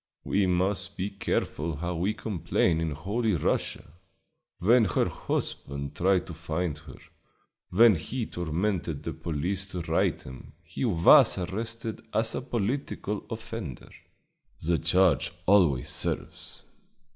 [0.23, 3.93] We must be careful how we complain in Holy Russia!
[4.57, 6.95] When her husband tried to find her,
[7.69, 13.91] when he tormented the police to right him, he was arrested as a political offender
[14.59, 16.63] the charge always serves.